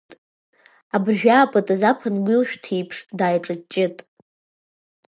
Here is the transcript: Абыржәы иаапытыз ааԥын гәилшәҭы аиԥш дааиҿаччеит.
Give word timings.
Абыржәы 0.95 1.27
иаапытыз 1.29 1.81
ааԥын 1.89 2.15
гәилшәҭы 2.25 2.69
аиԥш 2.75 2.97
дааиҿаччеит. 3.17 3.97